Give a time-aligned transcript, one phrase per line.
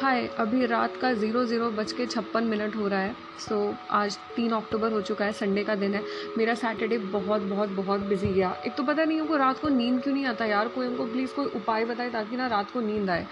[0.00, 3.76] हाय अभी रात का ज़ीरो ज़ीरो बज के छप्पन मिनट हो रहा है। सो so,
[3.90, 6.04] आज तीन अक्टूबर हो चुका है संडे का दिन है।
[6.38, 10.02] मेरा सैटरडे बहुत बहुत बहुत बिज़ी गया। एक तो पता नहीं उनको रात को नींद
[10.02, 10.44] क्यों नहीं आता?
[10.44, 13.26] यार कोई उनको प्लीज़ कोई उपाय बताए ताकि ना रात को नींद आए।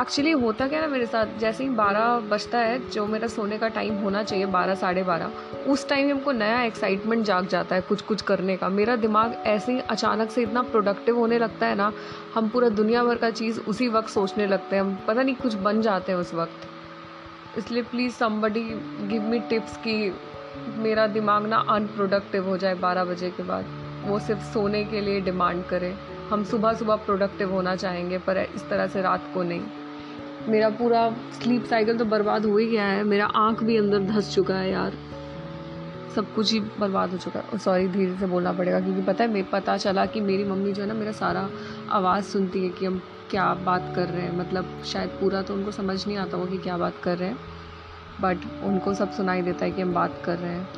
[0.00, 3.68] एक्चुअली होता क्या ना मेरे साथ, जैसे ही बारह बजता है, जो मेरा सोने का
[3.68, 5.32] टाइम होना चाहिए, बारह, साढ़े बारह,
[5.68, 9.72] उस टाइम हमको नया एक्साइटमेंट जाग जाता है कुछ कुछ करने का। मेरा दिमाग ऐसे
[9.72, 11.92] ही अचानक से इतना प्रोडक्टिव होने लगता है ना,
[12.34, 15.54] हम पूरा दुनिया भर का चीज़ उसी वक्त सोचने लगते हैं। हम पता नहीं कुछ
[15.54, 18.64] बन जाते हैं उस वक्त। इसलिए please somebody
[19.08, 20.14] give me tips कि
[20.76, 23.64] मेरा दिमाग ना अनप्रोडक्टिव हो जाए बारह बजे के बाद।
[24.04, 25.94] वो सिर्फ़ सोने के लिए डिमांड करे।
[26.32, 29.62] हम सुबह सुबह प्रोडक्टिव होना चाहेंगे, पर इस तरह से रात को नहीं।
[30.48, 34.34] मेरा पूरा स्लीप साइकिल तो बर्बाद हो ही गया है। मेरा आँख भी अंदर धस
[34.34, 34.92] चुका है यार।
[36.16, 39.30] सब कुछ ही बर्बाद हो चुका है। सॉरी धीरे से बोलना पड़ेगा, क्योंकि पता है,
[39.30, 41.50] मैं, पता चला कि मेरी मम्मी जो है ना, मेरा सारा
[41.90, 45.70] आवाज़ सुनती है कि हम क्या बात कर रहे हैं। मतलब शायद पूरा तो उनको
[45.70, 47.38] समझ नहीं आता होगा कि क्या बात कर रहे हैं।
[48.20, 50.68] बट उनको सब सुनाई देता है कि हम बात कर रहे हैं।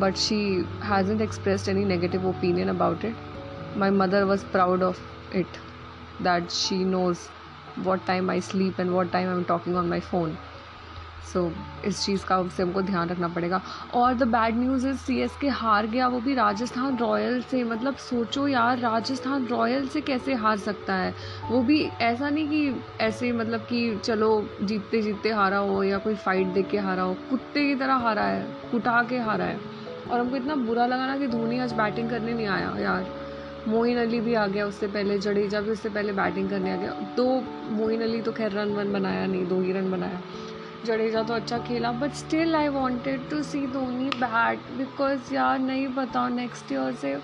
[0.00, 3.16] But she hasn't expressed any negative opinion about it
[3.76, 5.00] my mother was proud of
[5.36, 5.46] it
[6.22, 7.18] that she knows
[7.78, 10.36] what time I sleep and what time I am talking on my phone
[11.32, 13.62] so so, इस चीज़ का उससे हमको ध्यान रखना पड़ेगा।
[13.94, 17.64] और the bad news is C S K हार गया वो भी राजस्थान रॉयल से।
[17.64, 21.14] मतलब सोचो यार राजस्थान रॉयल से कैसे हार सकता है?
[21.50, 26.14] वो भी ऐसा नहीं कि ऐसे मतलब कि चलो जीतते जीतते हारा हो या कोई
[26.14, 29.60] फाइट देख के हारा हो। कुत्ते की तरह हारा है कुटा के हारा है।
[30.10, 33.21] और हमको इतना बुरा लगा ना कि धोनी आज बैटिंग करने नहीं आया यार।
[33.68, 36.92] मोइन अली भी आ गया उससे पहले, जडेजा भी उससे पहले बैटिंग करने आ गया।
[37.16, 37.26] दो,
[37.70, 40.20] मोइन अली तो खैर रन वन बनाया नहीं, दो ही रन बनाया।
[40.84, 45.86] जडेजा तो अच्छा खेला but still I wanted to see Dhoni bat because यार नहीं
[45.88, 47.14] पता नेक्स्ट ईयर से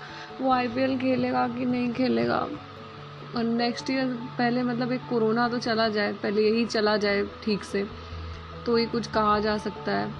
[0.41, 2.47] वो आई पी एल खेलेगा कि नहीं खेलेगा।
[3.37, 4.05] और नेक्स्ट ईयर
[4.37, 7.85] पहले मतलब एक कोरोना तो चला जाए, पहले यही चला जाए ठीक से
[8.65, 10.13] तो ही कुछ कहा जा सकता है।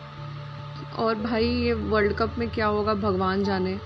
[0.99, 3.77] और भाई ये वर्ल्ड कप में क्या होगा, भगवान जाने।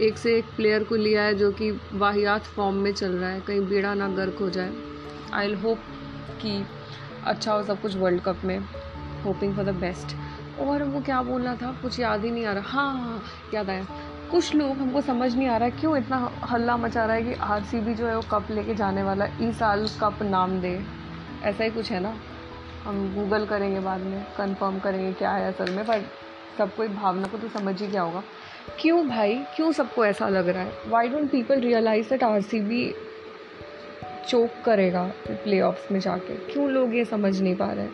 [0.00, 3.40] एक से एक प्लेयर को लिया है जो कि वाहियात फॉर्म में चल रहा है।
[3.40, 4.72] कहीं बेड़ा ना गर्क हो जाए।
[5.34, 5.78] आई होप
[6.42, 6.66] कि
[7.24, 8.58] अच्छा हो सब कुछ वर्ल्ड कप में।
[9.24, 10.16] होपिंग फॉर द बेस्ट
[10.60, 11.72] और वो क्या बोलना था?
[11.82, 13.22] कुछ याद ही नहीं आ रहा। हाँ हाँ, हाँ
[13.54, 13.86] याद आया।
[14.30, 17.32] कुछ लोग हमको समझ नहीं आ रहा है क्यों इतना हल्ला मचा रहा है कि
[17.32, 20.86] आर सी बी जो है वो कप लेके जाने वाला इस साल कप नाम दे।
[21.42, 22.16] ऐसा ही कुछ है ना?
[22.84, 26.02] हम गूगल करेंगे बाद में। कंफर्म करेंगे क्या है असल में पर
[26.58, 28.22] सबको एक भावना को तो समझ ही क्या होगा।
[28.80, 29.34] क्यों भाई?
[29.56, 30.72] क्यों सबको ऐसा लग रहा है?
[30.88, 32.94] Why don't people realise that R C B
[34.28, 36.36] choke करेगा प्ले में जाके?
[36.52, 37.88] क्यों लोग ये समझ नहीं पा रहे?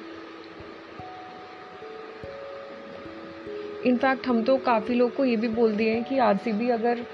[3.86, 6.68] इनफैक्ट हम तो काफ़ी लोग को ये भी बोल दिए हैं कि आर सी बी
[6.70, 7.04] अगर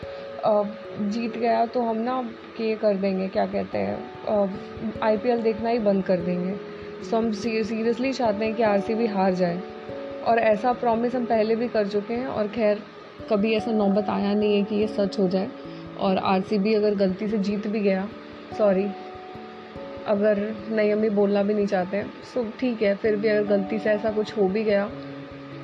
[1.02, 2.20] जीत गया तो हम ना
[2.56, 6.54] के कर देंगे, क्या कहते हैं आई पी एल देखना ही बंद कर देंगे।
[7.04, 9.60] सो हम सीरियसली चाहते हैं कि आर सी बी हार जाए।
[10.22, 12.82] और ऐसा प्रॉमिस हम पहले भी कर चुके हैं और खैर
[13.30, 15.48] कभी ऐसा नौबत आया नहीं है कि ये सच हो जाए।
[16.00, 18.08] और आरसीबी अगर गलती से जीत भी गया
[18.58, 18.86] सॉरी
[20.06, 20.38] अगर
[20.70, 22.02] नहीं अम्मी बोलना भी नहीं चाहते
[22.34, 24.88] सो ठीक है, फिर भी अगर गलती से ऐसा कुछ हो भी गया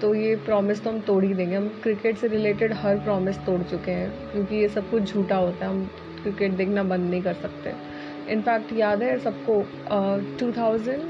[0.01, 3.61] तो ये प्रॉमिस तो हम तोड़ ही देंगे। हम क्रिकेट से रिलेटेड हर प्रॉमिस तोड़
[3.63, 5.85] चुके हैं, क्योंकि ये सब कुछ झूठा होता है, हम
[6.23, 7.73] क्रिकेट देखना बंद नहीं कर सकते।
[8.33, 9.63] इनफैक्ट याद है सबको
[10.41, 11.03] टू थाउज़ेंड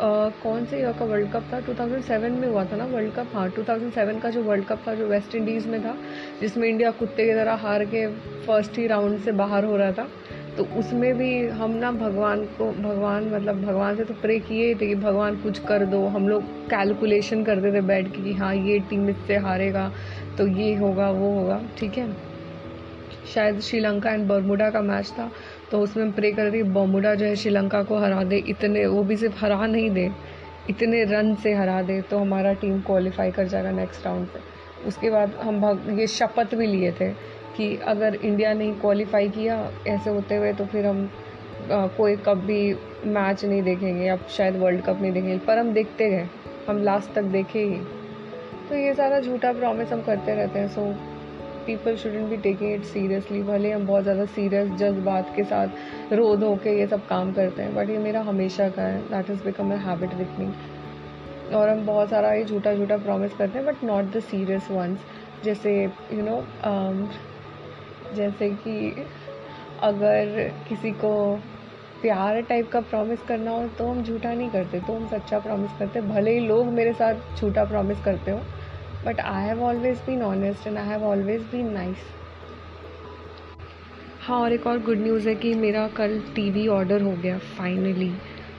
[0.00, 1.60] कौन से ईयर का वर्ल्ड कप था?
[1.60, 3.30] 2007 में हुआ था ना वर्ल्ड कप?
[3.34, 5.96] हाँ 2007 का जो वर्ल्ड कप था, जो वेस्ट इंडीज़ में था,
[6.40, 8.06] जिसमें इंडिया कुत्ते की तरह हार के
[8.46, 10.08] फ़र्स्ट ही राउंड से बाहर हो रहा था
[10.56, 14.74] तो उसमें भी हम ना भगवान को, भगवान मतलब भगवान से तो प्रे किए ही
[14.74, 18.54] थे कि भगवान कुछ कर दो। हम लोग कैलकुलेशन करते थे बैठ के कि हाँ
[18.54, 19.90] ये टीम इससे हारेगा
[20.38, 22.33] तो ये होगा, वो होगा, ठीक है?
[23.24, 25.30] शायद श्रीलंका एंड बर्मुडा का मैच था
[25.70, 29.02] तो उसमें हम प्रे कर रहे बोमुडा जो है श्रीलंका को हरा दे। इतने वो
[29.02, 30.10] भी सिर्फ़ हरा नहीं दे
[30.70, 34.40] इतने रन से हरा दे तो हमारा टीम क्वालिफाई कर जाएगा नेक्स्ट राउंड पे।
[34.88, 37.10] उसके बाद हम भग ये शपथ भी लिए थे
[37.56, 39.58] कि अगर इंडिया ने क्वालिफाई किया
[39.88, 41.08] ऐसे होते हुए तो फिर हम
[41.72, 42.74] आ, कोई कप भी
[43.06, 46.28] मैच नहीं देखेंगे अब शायद वर्ल्ड कप नहीं देखेंगे। पर हम देखते गए
[46.68, 47.78] हम लास्ट तक देखे ही।
[48.68, 50.82] तो ये सारा झूठा प्रॉमिस हम करते रहते हैं so
[51.66, 56.34] people shouldn't be taking it seriously भले हम बहुत ज़्यादा सीरियस जज्बात के साथ रो
[56.36, 59.44] धो के ये सब काम करते हैं बट ये मेरा हमेशा का है। That is
[59.44, 60.52] become a habit with me
[61.56, 64.98] और हम बहुत सारा ये झूठा झूठा प्रॉमिस करते हैं but not the serious ones
[65.44, 67.06] जैसे you you know know, um,
[68.14, 69.06] जैसे कि
[69.82, 71.12] अगर किसी को
[72.02, 75.70] प्यार टाइप का प्रॉमिस करना हो तो हम झूठा नहीं करते तो हम सच्चा प्रॉमिस
[75.78, 78.40] करते भले ही लोग मेरे साथ झूठा प्रॉमिस करते हो
[79.06, 81.96] but I have always been honest and I have always been nice
[84.20, 88.12] हाँ और एक और गुड न्यूज़ है कि मेरा कल टीवी ऑर्डर हो गया फाइनली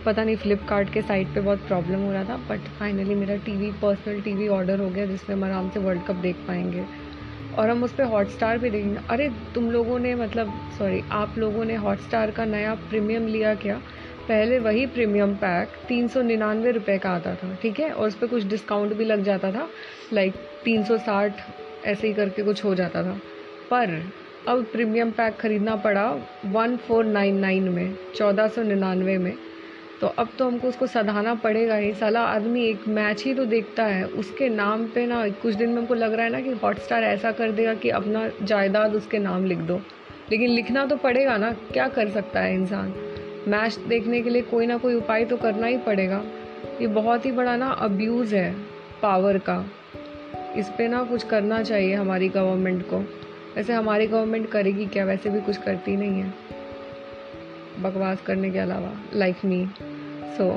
[0.05, 3.71] पता नहीं फ्लिपकार्ट के साइट पे बहुत प्रॉब्लम हो रहा था बट फाइनली मेरा टीवी
[3.71, 6.85] पर्सनल टीवी ऑर्डर हो गया जिसमें हम आराम से वर्ल्ड कप देख पाएँगे.
[7.57, 8.99] और हम उस पर हॉट स्टार भी देखेंगे.
[9.09, 13.55] अरे, तुम लोगों ने मतलब सॉरी आप लोगों ने हॉट स्टार का नया प्रीमियम लिया
[13.55, 13.81] क्या?
[14.27, 17.89] पहले वही प्रीमियम पैक तीन सौ निन्यानवे रुपये का आता था, ठीक है?
[17.89, 19.67] और उस पर कुछ डिस्काउंट भी लग जाता था
[20.13, 21.41] लाइक तीन सौ साठ
[21.85, 23.19] ऐसे ही करके कुछ हो जाता था।
[23.71, 24.01] पर
[24.47, 26.09] अब प्रीमियम पैक ख़रीदना पड़ा
[26.45, 29.33] वन फोर नाइन नाइन में, चौदह सौ निन्यानवे में।
[30.01, 33.83] तो अब तो हमको उसको सधाना पड़ेगा ही। साला आदमी एक मैच ही तो देखता
[33.83, 37.03] है। उसके नाम पे ना, कुछ दिन में हमको लग रहा है ना कि हॉटस्टार
[37.03, 39.81] ऐसा कर देगा कि अपना जायदाद उसके नाम लिख दो।
[40.31, 42.93] लेकिन लिखना तो पड़ेगा ना, क्या कर सकता है इंसान?
[43.47, 46.23] मैच देखने के लिए कोई ना कोई उपाय तो करना ही पड़ेगा।
[46.81, 48.51] ये बहुत ही बड़ा ना अब्यूज़ है
[49.01, 49.65] पावर का।
[50.57, 52.99] इस पर ना कुछ करना चाहिए हमारी गवर्नमेंट को।
[53.55, 55.05] वैसे हमारी गवर्नमेंट करेगी क्या?
[55.05, 56.33] वैसे भी कुछ करती नहीं है।
[57.83, 59.65] बकवास करने के अलावा लाइक मी
[60.37, 60.49] सो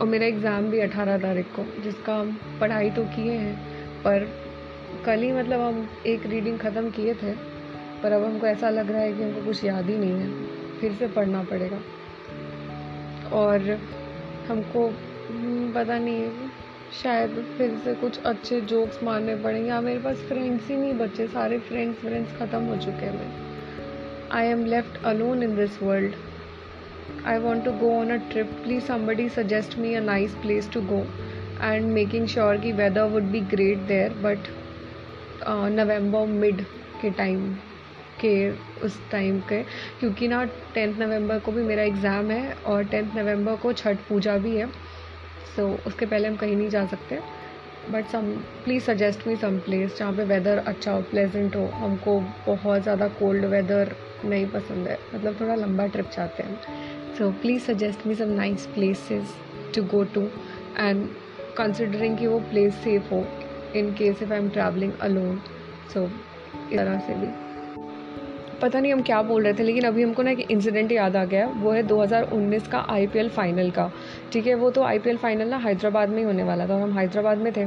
[0.00, 3.56] और मेरा एग्ज़ाम भी अठारह तारीख को, जिसका हम पढ़ाई तो किए हैं,
[4.02, 4.28] पर
[5.06, 7.32] कल ही मतलब हम एक रीडिंग ख़त्म किए थे,
[8.02, 10.92] पर अब हमको ऐसा लग रहा है कि हमको कुछ याद ही नहीं है। फिर
[10.92, 11.80] से पढ़ना पड़ेगा।
[13.32, 13.70] और
[14.48, 14.86] हमको
[15.28, 16.48] हम्म, पता नहीं,
[17.02, 21.26] शायद फिर से कुछ अच्छे जोक्स मारने पड़ेंगे या मेरे पास फ्रेंड्स ही नहीं बचे,
[21.26, 26.14] सारे फ्रेंड्स फ्रेंड्स ख़त्म हो चुके हैं। मैं I am left alone in this world
[27.26, 30.80] I want to go on a trip please somebody suggest me a nice place to
[30.80, 31.04] go
[31.62, 34.48] and making sure कि weather would be great there but
[35.48, 36.62] November mid
[37.02, 37.54] के time
[38.24, 38.50] के
[38.86, 39.62] उस time के
[40.00, 40.44] क्योंकि ना
[40.74, 44.66] tenth नवंबर को भी मेरा एग्ज़ाम है और टेंथ नवंबर को छठ पूजा भी है
[44.66, 47.18] सो so, उसके पहले हम कहीं नहीं जा सकते।
[47.90, 48.30] But some
[48.64, 53.08] please suggest me some place जहाँ पे वेदर अच्छा हो प्लेजेंट हो। हमको बहुत ज़्यादा
[53.18, 53.94] कोल्ड वेदर
[54.24, 58.66] नहीं पसंद है। मतलब थोड़ा लंबा ट्रिप चाहते हैं। So please suggest me some nice
[58.74, 59.36] places
[59.74, 60.22] to go to
[60.78, 61.06] and
[61.56, 63.24] considering कि वो प्लेस सेफ़ हो
[63.76, 65.40] in case if I am travelling alone
[65.94, 67.43] so इस तरह से भी।
[68.64, 71.24] पता नहीं हम क्या बोल रहे थे, लेकिन अभी हमको ना एक इंसिडेंट याद आ
[71.24, 73.90] गया वो है 2019 का आईपीएल फाइनल का।
[74.32, 76.98] ठीक है, वो तो आईपीएल फाइनल ना हैदराबाद में ही होने वाला था। और हम
[76.98, 77.64] हैदराबाद में थे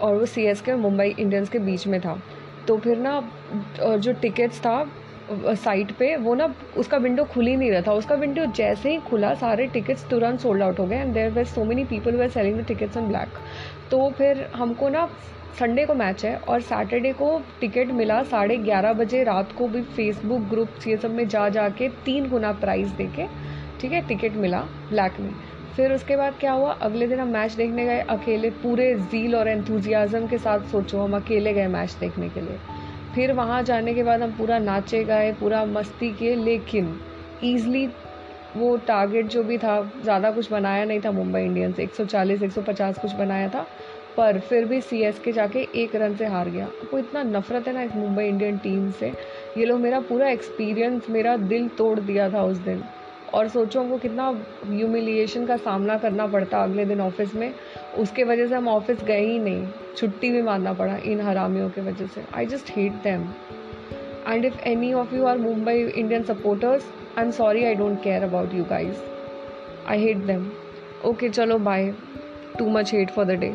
[0.00, 2.18] और वो सी एस के मुंबई इंडियंस के बीच में था।
[2.68, 3.20] तो फिर ना
[3.80, 4.74] जो टिकट्स था
[5.30, 8.98] साइट पे, वो ना उसका विंडो खुल ही नहीं रहा था। उसका विंडो जैसे ही
[9.00, 12.28] खुला, सारे टिकट्स तुरंत सोल्ड आउट हो गए and there were so many people were
[12.30, 13.38] selling the tickets in black
[13.90, 15.08] तो फिर हमको ना
[15.58, 19.82] संडे को मैच है और सैटरडे को टिकट मिला साढ़े ग्यारह बजे, रात को भी
[19.96, 23.26] फेसबुक ग्रुप्स ये सब में जा जा के तीन गुना प्राइस दे के,
[23.80, 24.60] ठीक है टिकट मिला
[24.90, 25.32] ब्लैक में।
[25.76, 26.72] फिर उसके बाद क्या हुआ?
[26.72, 31.16] अगले दिन हम मैच देखने गए, अकेले पूरे जील और एंथुजियाज़म के साथ सोचो, हम
[31.16, 32.58] अकेले गए मैच देखने के लिए।
[33.14, 37.00] फिर वहाँ जाने के बाद हम पूरा नाचे गए, पूरा मस्ती किए, लेकिन
[37.44, 37.86] ईज़ली
[38.56, 43.12] वो टारगेट जो भी था, ज़्यादा कुछ बनाया नहीं था मुंबई इंडियंस। 140 150 कुछ
[43.12, 43.66] बनाया था,
[44.16, 47.68] पर फिर भी सी एस के जाके एक रन से हार गया। आपको इतना नफरत
[47.68, 49.12] है ना इस मुंबई इंडियन टीम से।
[49.58, 52.82] ये लोग मेरा पूरा एक्सपीरियंस मेरा दिल तोड़ दिया था उस दिन।
[53.34, 54.28] और सोचो हमको कितना
[54.66, 57.52] ह्यूमिलिएशन का सामना करना पड़ता अगले दिन ऑफ़िस में।
[57.98, 61.80] उसके वजह से हम ऑफ़िस गए ही नहीं। छुट्टी भी मारना पड़ा इन हरामियों के
[61.80, 63.28] वजह से। I just hate them
[64.28, 66.84] and if any of you are Mumbai Indian supporters
[67.18, 68.96] I am sorry I don't care about you guys
[69.88, 70.50] I hate them
[71.04, 71.92] okay चलो bye
[72.58, 73.54] too much hate for the day